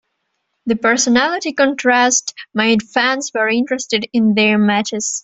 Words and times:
The 0.65 0.77
personality 0.77 1.53
contrast 1.53 2.33
made 2.55 2.81
fans 2.81 3.29
very 3.31 3.59
interested 3.59 4.07
in 4.13 4.33
their 4.33 4.57
matches. 4.57 5.19